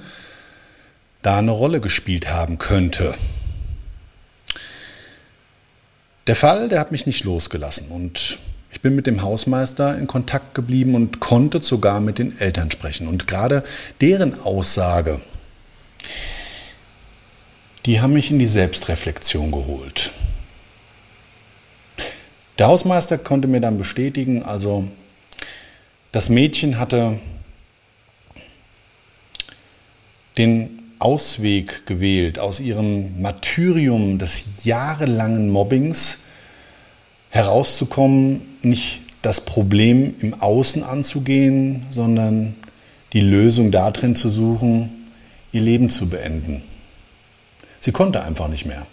da 1.22 1.38
eine 1.38 1.52
Rolle 1.52 1.80
gespielt 1.80 2.32
haben 2.32 2.58
könnte. 2.58 3.14
Der 6.28 6.36
Fall, 6.36 6.70
der 6.70 6.80
hat 6.80 6.92
mich 6.92 7.06
nicht 7.06 7.24
losgelassen 7.24 7.90
und 7.90 8.38
ich 8.72 8.82
bin 8.82 8.96
mit 8.96 9.08
dem 9.08 9.24
Hausmeister 9.24 9.98
in 9.98 10.06
Kontakt 10.06 10.54
geblieben 10.54 10.94
und 10.96 11.20
konnte 11.20 11.62
sogar 11.62 12.00
mit 12.00 12.20
den 12.20 12.38
Eltern 12.40 12.70
sprechen. 12.72 13.08
Und 13.08 13.28
gerade 13.28 13.64
deren 14.00 14.40
Aussage, 14.40 15.22
die 17.86 18.02
haben 18.02 18.14
mich 18.14 18.32
in 18.32 18.40
die 18.40 18.46
Selbstreflexion 18.46 19.52
geholt. 19.52 20.12
Der 22.58 22.68
Hausmeister 22.68 23.18
konnte 23.18 23.48
mir 23.48 23.62
dann 23.62 23.78
bestätigen, 23.78 24.44
also 24.44 24.88
das 26.12 26.30
Mädchen 26.30 26.80
hatte 26.80 27.20
den 30.38 30.82
Ausweg 31.00 31.86
gewählt, 31.86 32.40
aus 32.40 32.60
ihrem 32.60 33.22
Martyrium 33.22 34.18
des 34.18 34.66
jahrelangen 34.66 35.50
Mobbings 35.50 36.20
herauszukommen, 37.30 38.42
nicht 38.62 39.02
das 39.22 39.42
Problem 39.42 40.16
im 40.20 40.34
Außen 40.34 40.84
anzugehen, 40.84 41.86
sondern 41.90 42.56
die 43.14 43.22
Lösung 43.22 43.72
darin 43.72 44.16
zu 44.16 44.30
suchen, 44.30 45.08
ihr 45.52 45.62
Leben 45.62 45.90
zu 45.90 46.10
beenden. 46.10 46.64
Sie 47.90 47.94
konnte 47.94 48.22
einfach 48.22 48.50
nicht 48.50 48.68
mehr. 48.68 48.86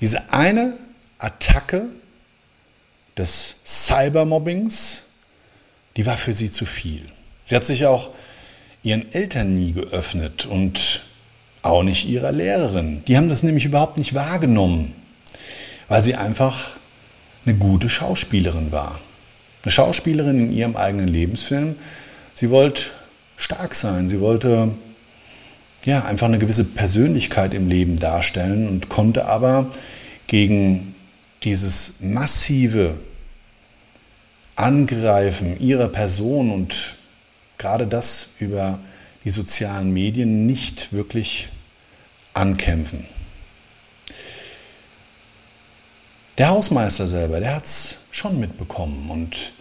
Diese 0.00 0.32
eine 0.32 0.74
Attacke 1.18 1.86
des 3.16 3.56
Cybermobbings, 3.64 5.06
die 5.96 6.06
war 6.06 6.16
für 6.16 6.32
sie 6.32 6.48
zu 6.48 6.66
viel. 6.66 7.02
Sie 7.46 7.56
hat 7.56 7.64
sich 7.64 7.84
auch 7.84 8.10
ihren 8.84 9.12
Eltern 9.12 9.56
nie 9.56 9.72
geöffnet 9.72 10.46
und 10.46 11.02
auch 11.62 11.82
nicht 11.82 12.06
ihrer 12.08 12.30
Lehrerin. 12.30 13.02
Die 13.08 13.16
haben 13.16 13.28
das 13.28 13.42
nämlich 13.42 13.64
überhaupt 13.64 13.98
nicht 13.98 14.14
wahrgenommen, 14.14 14.94
weil 15.88 16.04
sie 16.04 16.14
einfach 16.14 16.76
eine 17.44 17.56
gute 17.56 17.88
Schauspielerin 17.88 18.70
war. 18.70 19.00
Eine 19.64 19.72
Schauspielerin 19.72 20.38
in 20.38 20.52
ihrem 20.52 20.76
eigenen 20.76 21.08
Lebensfilm. 21.08 21.74
Sie 22.32 22.50
wollte 22.50 22.82
stark 23.36 23.74
sein, 23.74 24.08
sie 24.08 24.20
wollte 24.20 24.76
ja, 25.86 26.04
einfach 26.04 26.26
eine 26.26 26.38
gewisse 26.38 26.64
Persönlichkeit 26.64 27.54
im 27.54 27.68
Leben 27.68 27.96
darstellen 27.96 28.68
und 28.68 28.88
konnte 28.88 29.26
aber 29.26 29.70
gegen 30.26 30.96
dieses 31.44 31.94
massive 32.00 32.98
Angreifen 34.56 35.58
ihrer 35.60 35.88
Person 35.88 36.50
und 36.50 36.96
gerade 37.56 37.86
das 37.86 38.30
über 38.40 38.80
die 39.24 39.30
sozialen 39.30 39.92
Medien 39.92 40.44
nicht 40.44 40.92
wirklich 40.92 41.48
ankämpfen. 42.34 43.06
Der 46.38 46.48
Hausmeister 46.48 47.06
selber, 47.06 47.38
der 47.38 47.54
hat 47.54 47.64
es 47.64 47.98
schon 48.10 48.40
mitbekommen 48.40 49.08
und 49.08 49.52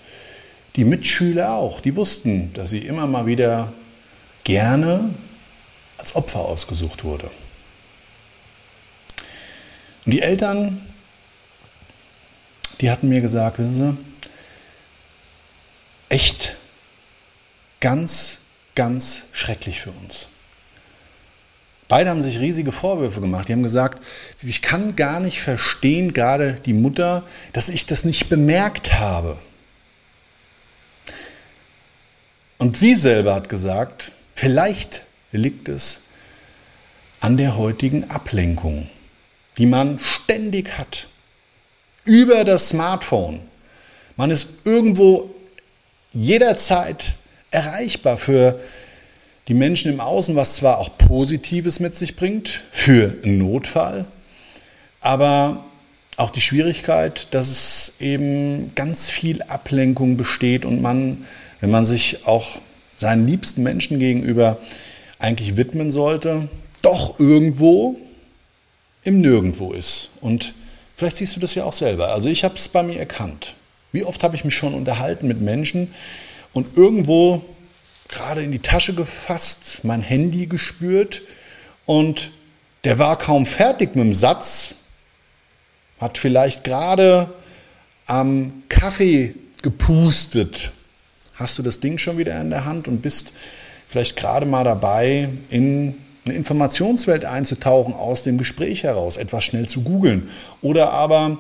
die 0.76 0.86
Mitschüler 0.86 1.54
auch. 1.54 1.82
Die 1.82 1.96
wussten, 1.96 2.52
dass 2.54 2.72
sie 2.72 2.80
immer 2.80 3.06
mal 3.06 3.28
wieder 3.28 3.72
gerne 4.44 5.12
als 6.06 6.16
Opfer 6.16 6.42
ausgesucht 6.42 7.04
wurde. 7.04 7.32
Und 10.06 10.12
die 10.12 10.22
Eltern, 10.22 10.86
die 12.80 12.92
hatten 12.92 13.10
mir 13.10 13.22
gesagt, 13.22 13.58
wissen 13.58 13.76
Sie, 13.76 13.98
echt 16.10 16.58
ganz, 17.80 18.38
ganz 18.76 19.24
schrecklich 19.32 19.82
für 19.82 19.90
uns. 19.90 20.30
Beide 21.88 22.12
haben 22.12 22.22
sich 22.22 22.40
riesige 22.40 22.72
Vorwürfe 22.72 23.20
gemacht. 23.20 23.48
Die 23.48 23.54
haben 23.54 23.64
gesagt, 23.64 24.04
ich 24.44 24.62
kann 24.62 24.96
gar 24.96 25.20
nicht 25.20 25.42
verstehen, 25.42 26.14
gerade 26.14 26.54
die 26.66 26.74
Mutter, 26.74 27.24
dass 27.52 27.70
ich 27.70 27.88
das 27.88 28.06
nicht 28.06 28.30
bemerkt 28.30 28.94
habe. 28.94 29.40
Und 32.60 32.78
sie 32.78 32.94
selber 32.94 33.34
hat 33.34 33.50
gesagt, 33.50 34.12
vielleicht 34.36 35.06
liegt 35.38 35.70
es 35.70 36.02
an 37.20 37.38
der 37.38 37.58
heutigen 37.58 38.10
Ablenkung, 38.10 38.88
die 39.58 39.66
man 39.66 40.00
ständig 40.00 40.78
hat. 40.78 41.08
Über 42.04 42.44
das 42.44 42.70
Smartphone. 42.70 43.42
Man 44.16 44.30
ist 44.30 44.66
irgendwo 44.66 45.34
jederzeit 46.12 47.14
erreichbar 47.52 48.18
für 48.18 48.60
die 49.48 49.54
Menschen 49.54 49.92
im 49.92 50.00
Außen, 50.00 50.36
was 50.36 50.56
zwar 50.56 50.78
auch 50.78 50.98
Positives 50.98 51.80
mit 51.80 51.96
sich 51.96 52.16
bringt, 52.16 52.62
für 52.72 53.16
einen 53.24 53.38
Notfall, 53.38 54.06
aber 55.02 55.66
auch 56.18 56.30
die 56.30 56.42
Schwierigkeit, 56.42 57.28
dass 57.32 57.50
es 57.50 57.94
eben 58.00 58.74
ganz 58.76 59.10
viel 59.10 59.42
Ablenkung 59.44 60.18
besteht 60.18 60.66
und 60.66 60.82
man, 60.82 61.26
wenn 61.60 61.72
man 61.72 61.86
sich 61.86 62.26
auch 62.26 62.60
seinen 62.98 63.28
liebsten 63.28 63.64
Menschen 63.64 64.00
gegenüber 64.00 64.58
eigentlich 65.26 65.58
widmen 65.58 65.92
sollte, 65.92 66.48
doch 66.82 67.20
irgendwo 67.20 67.98
im 69.04 69.22
Nirgendwo 69.22 69.74
ist. 69.74 70.12
Und 70.22 70.54
vielleicht 70.96 71.18
siehst 71.18 71.36
du 71.36 71.40
das 71.40 71.56
ja 71.56 71.64
auch 71.64 71.74
selber. 71.74 72.10
Also 72.10 72.30
ich 72.30 72.44
habe 72.44 72.56
es 72.56 72.70
bei 72.70 72.84
mir 72.84 73.00
erkannt. 73.00 73.56
Wie 73.92 74.04
oft 74.04 74.24
habe 74.24 74.36
ich 74.36 74.46
mich 74.46 74.56
schon 74.56 74.74
unterhalten 74.74 75.28
mit 75.28 75.42
Menschen 75.42 75.94
und 76.54 76.78
irgendwo 76.78 77.44
gerade 78.08 78.44
in 78.44 78.52
die 78.52 78.60
Tasche 78.60 78.94
gefasst, 78.94 79.80
mein 79.84 80.02
Handy 80.02 80.46
gespürt 80.46 81.22
und 81.86 82.32
der 82.84 83.00
war 83.00 83.18
kaum 83.18 83.46
fertig 83.48 83.96
mit 83.96 84.06
dem 84.06 84.14
Satz, 84.14 84.76
hat 86.00 86.18
vielleicht 86.18 86.64
gerade 86.64 87.34
am 88.06 88.64
Kaffee 88.70 89.34
gepustet. 89.64 90.72
Hast 91.34 91.58
du 91.58 91.64
das 91.64 91.80
Ding 91.80 91.98
schon 91.98 92.20
wieder 92.20 92.40
in 92.40 92.52
der 92.52 92.66
Hand 92.66 92.88
und 92.88 93.02
bist 93.02 93.34
vielleicht 93.96 94.18
gerade 94.18 94.46
mal 94.46 94.66
dabei, 94.66 95.30
in 95.48 95.96
eine 96.26 96.36
Informationswelt 96.36 97.24
einzutauchen 97.24 97.94
aus 97.94 98.24
dem 98.24 98.38
Gespräch 98.38 98.84
heraus, 98.84 99.16
etwas 99.16 99.46
schnell 99.46 99.70
zu 99.70 99.84
googeln. 99.84 100.30
Oder 100.62 100.92
aber 100.92 101.38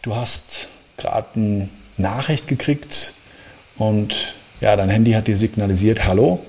du 0.00 0.16
hast 0.16 0.68
gerade 0.96 1.28
eine 1.34 1.68
Nachricht 1.98 2.46
gekriegt 2.46 3.12
und 3.76 4.34
ja, 4.62 4.76
dein 4.76 4.88
Handy 4.88 5.12
hat 5.12 5.26
dir 5.26 5.36
signalisiert, 5.36 6.06
hallo, 6.06 6.40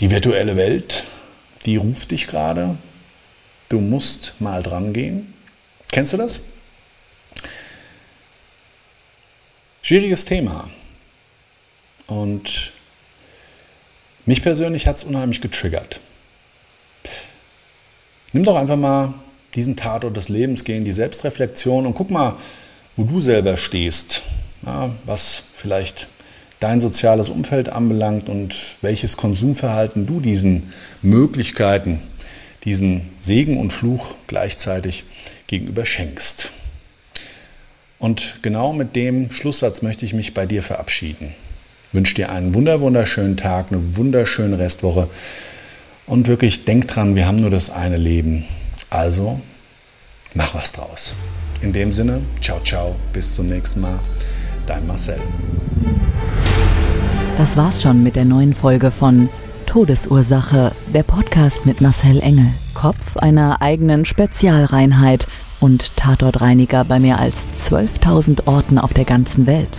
die 0.00 0.10
virtuelle 0.10 0.58
Welt, 0.58 1.04
die 1.64 1.76
ruft 1.76 2.10
dich 2.10 2.26
gerade, 2.26 2.76
du 3.70 3.80
musst 3.80 4.34
mal 4.38 4.62
dran 4.62 4.92
gehen. 4.92 5.32
Kennst 5.92 6.12
du 6.12 6.18
das? 6.18 6.40
Schwieriges 9.80 10.26
Thema. 10.26 10.68
Und 12.06 12.74
mich 14.26 14.42
persönlich 14.42 14.86
hat 14.86 14.96
es 14.96 15.04
unheimlich 15.04 15.40
getriggert. 15.40 16.00
Nimm 18.32 18.44
doch 18.44 18.56
einfach 18.56 18.76
mal 18.76 19.14
diesen 19.54 19.76
Tatort 19.76 20.16
des 20.16 20.28
Lebens, 20.28 20.64
geh 20.64 20.76
in 20.76 20.84
die 20.84 20.92
Selbstreflexion 20.92 21.86
und 21.86 21.94
guck 21.94 22.10
mal, 22.10 22.36
wo 22.96 23.04
du 23.04 23.20
selber 23.20 23.56
stehst, 23.56 24.22
ja, 24.64 24.90
was 25.04 25.42
vielleicht 25.52 26.08
dein 26.60 26.80
soziales 26.80 27.28
Umfeld 27.28 27.68
anbelangt 27.68 28.28
und 28.28 28.76
welches 28.80 29.16
Konsumverhalten 29.16 30.06
du 30.06 30.20
diesen 30.20 30.72
Möglichkeiten, 31.02 32.00
diesen 32.64 33.10
Segen 33.20 33.58
und 33.58 33.72
Fluch 33.72 34.14
gleichzeitig 34.26 35.04
gegenüber 35.46 35.84
schenkst. 35.84 36.52
Und 37.98 38.38
genau 38.42 38.72
mit 38.72 38.96
dem 38.96 39.30
Schlusssatz 39.30 39.82
möchte 39.82 40.04
ich 40.04 40.14
mich 40.14 40.34
bei 40.34 40.46
dir 40.46 40.62
verabschieden 40.62 41.34
wünsche 41.94 42.16
dir 42.16 42.30
einen 42.30 42.54
wunder 42.54 42.80
wunderschönen 42.80 43.36
Tag, 43.36 43.66
eine 43.70 43.96
wunderschöne 43.96 44.58
Restwoche 44.58 45.08
und 46.06 46.28
wirklich 46.28 46.64
denk 46.64 46.88
dran, 46.88 47.14
wir 47.14 47.26
haben 47.26 47.38
nur 47.38 47.50
das 47.50 47.70
eine 47.70 47.96
Leben. 47.96 48.44
Also 48.90 49.40
mach 50.34 50.54
was 50.54 50.72
draus. 50.72 51.14
In 51.60 51.72
dem 51.72 51.92
Sinne, 51.92 52.20
ciao, 52.40 52.60
ciao, 52.60 52.96
bis 53.12 53.34
zum 53.34 53.46
nächsten 53.46 53.80
Mal. 53.80 53.98
Dein 54.66 54.86
Marcel. 54.86 55.20
Das 57.38 57.56
war's 57.56 57.80
schon 57.82 58.02
mit 58.02 58.16
der 58.16 58.24
neuen 58.24 58.54
Folge 58.54 58.90
von 58.90 59.28
Todesursache, 59.66 60.72
der 60.92 61.02
Podcast 61.02 61.66
mit 61.66 61.80
Marcel 61.80 62.20
Engel, 62.20 62.46
Kopf 62.74 63.16
einer 63.16 63.60
eigenen 63.62 64.04
Spezialreinheit 64.04 65.26
und 65.60 65.96
Tatortreiniger 65.96 66.84
bei 66.84 66.98
mehr 66.98 67.18
als 67.18 67.48
12.000 67.58 68.46
Orten 68.46 68.78
auf 68.78 68.92
der 68.92 69.04
ganzen 69.04 69.46
Welt. 69.46 69.78